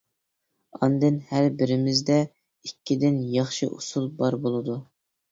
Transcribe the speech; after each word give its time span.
ئاندىن 0.77 1.17
ھەر 1.33 1.43
بىرىمىزدە 1.59 2.15
ئىككىدىن 2.69 3.19
ياخشى 3.35 3.69
ئۇسۇل 3.75 4.09
بار 4.23 4.39
بولىدۇ. 4.47 4.79